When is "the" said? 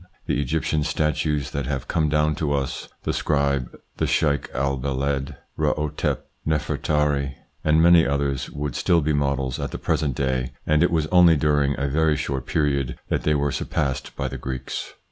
0.25-0.41, 3.03-3.13, 3.97-4.07, 9.69-9.77, 14.27-14.39